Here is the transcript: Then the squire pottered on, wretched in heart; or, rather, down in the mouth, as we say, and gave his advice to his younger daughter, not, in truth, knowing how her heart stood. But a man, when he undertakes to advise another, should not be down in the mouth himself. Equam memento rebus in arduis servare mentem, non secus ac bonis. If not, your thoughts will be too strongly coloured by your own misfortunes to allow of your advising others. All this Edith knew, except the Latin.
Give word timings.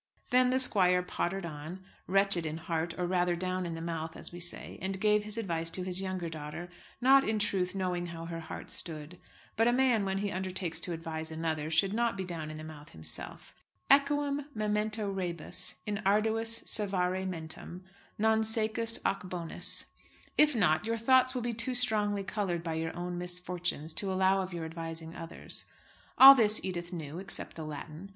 Then 0.31 0.49
the 0.49 0.59
squire 0.59 1.03
pottered 1.03 1.45
on, 1.45 1.83
wretched 2.07 2.43
in 2.43 2.57
heart; 2.57 2.97
or, 2.97 3.05
rather, 3.05 3.35
down 3.35 3.67
in 3.67 3.75
the 3.75 3.81
mouth, 3.83 4.17
as 4.17 4.31
we 4.31 4.39
say, 4.39 4.79
and 4.81 4.99
gave 4.99 5.23
his 5.23 5.37
advice 5.37 5.69
to 5.69 5.83
his 5.83 6.01
younger 6.01 6.27
daughter, 6.27 6.69
not, 7.01 7.23
in 7.23 7.37
truth, 7.37 7.75
knowing 7.75 8.07
how 8.07 8.25
her 8.25 8.39
heart 8.39 8.71
stood. 8.71 9.19
But 9.55 9.67
a 9.67 9.71
man, 9.71 10.03
when 10.03 10.17
he 10.17 10.31
undertakes 10.31 10.79
to 10.79 10.93
advise 10.93 11.29
another, 11.29 11.69
should 11.69 11.93
not 11.93 12.17
be 12.17 12.23
down 12.23 12.49
in 12.49 12.57
the 12.57 12.63
mouth 12.63 12.89
himself. 12.93 13.53
Equam 13.91 14.45
memento 14.55 15.07
rebus 15.07 15.75
in 15.85 15.97
arduis 15.97 16.63
servare 16.63 17.29
mentem, 17.29 17.83
non 18.17 18.41
secus 18.43 18.97
ac 19.05 19.27
bonis. 19.27 19.85
If 20.35 20.55
not, 20.55 20.83
your 20.83 20.97
thoughts 20.97 21.35
will 21.35 21.43
be 21.43 21.53
too 21.53 21.75
strongly 21.75 22.23
coloured 22.23 22.63
by 22.63 22.73
your 22.73 22.97
own 22.97 23.19
misfortunes 23.19 23.93
to 23.97 24.11
allow 24.11 24.41
of 24.41 24.51
your 24.51 24.65
advising 24.65 25.15
others. 25.15 25.65
All 26.17 26.33
this 26.33 26.59
Edith 26.65 26.91
knew, 26.91 27.19
except 27.19 27.55
the 27.55 27.63
Latin. 27.65 28.09